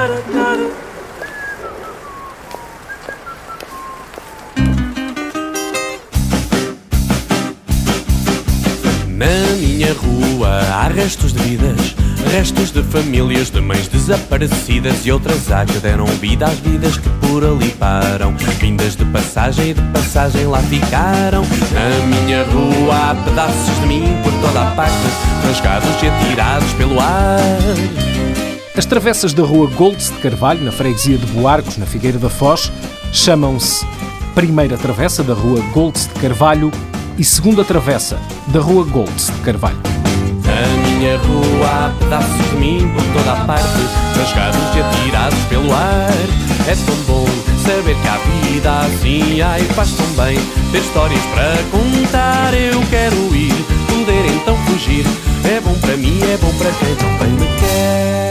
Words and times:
Na 0.00 0.06
minha 9.58 9.92
rua 9.92 10.48
há 10.72 10.88
restos 10.88 11.34
de 11.34 11.42
vidas, 11.42 11.94
restos 12.32 12.70
de 12.70 12.82
famílias, 12.82 13.50
de 13.50 13.60
mães 13.60 13.88
desaparecidas 13.88 15.04
e 15.04 15.12
outras 15.12 15.52
há 15.52 15.66
que 15.66 15.78
deram 15.80 16.06
vida 16.06 16.46
às 16.46 16.58
vidas 16.60 16.96
que 16.96 17.10
por 17.20 17.44
ali 17.44 17.68
param. 17.72 18.34
Vindas 18.58 18.96
de 18.96 19.04
passagem 19.04 19.72
e 19.72 19.74
de 19.74 19.82
passagem 19.92 20.46
lá 20.46 20.62
ficaram. 20.62 21.42
Na 21.74 22.06
minha 22.06 22.44
rua 22.44 23.10
há 23.10 23.14
pedaços 23.16 23.80
de 23.82 23.86
mim 23.86 24.18
por 24.22 24.32
toda 24.40 24.62
a 24.62 24.70
parte, 24.74 24.94
rasgados 25.46 26.02
e 26.02 26.06
atirados 26.06 26.72
pelo 26.72 26.98
ar. 26.98 28.09
As 28.80 28.86
travessas 28.86 29.34
da 29.34 29.42
rua 29.42 29.66
Golds 29.76 30.06
de 30.06 30.16
Carvalho, 30.20 30.64
na 30.64 30.72
freguesia 30.72 31.18
de 31.18 31.26
Boarcos, 31.26 31.76
na 31.76 31.84
Figueira 31.84 32.18
da 32.18 32.30
Foz, 32.30 32.72
chamam-se 33.12 33.84
Primeira 34.34 34.78
Travessa 34.78 35.22
da 35.22 35.34
rua 35.34 35.60
Golds 35.74 36.06
de 36.06 36.14
Carvalho 36.18 36.72
e 37.18 37.22
Segunda 37.22 37.62
Travessa 37.62 38.18
da 38.46 38.58
rua 38.58 38.82
Golds 38.86 39.26
de 39.26 39.38
Carvalho. 39.42 39.76
Na 40.46 40.88
minha 40.88 41.18
rua 41.18 41.66
há 41.66 41.94
pedaços 41.98 42.50
de 42.50 42.56
mim 42.56 42.90
por 42.94 43.04
toda 43.12 43.32
a 43.34 43.44
parte, 43.44 43.68
rasgados 44.16 44.74
e 44.74 44.80
atirados 44.80 45.38
pelo 45.50 45.74
ar. 45.74 46.10
É 46.66 46.74
tão 46.74 46.96
bom 47.06 47.26
saber 47.62 47.94
que 48.00 48.08
há 48.08 48.16
vida 48.48 48.80
assim, 48.80 49.42
ai 49.42 49.60
faz 49.74 49.92
tão 49.92 50.06
bem 50.24 50.38
ter 50.72 50.78
histórias 50.78 51.20
para 51.34 51.54
contar. 51.70 52.54
Eu 52.54 52.80
quero 52.88 53.36
ir, 53.36 53.52
poder 53.88 54.24
então 54.34 54.56
fugir. 54.64 55.04
É 55.44 55.60
bom 55.60 55.74
para 55.74 55.98
mim, 55.98 56.18
é 56.22 56.38
bom 56.38 56.52
para 56.54 56.70
quem 56.72 56.96
não 56.96 58.29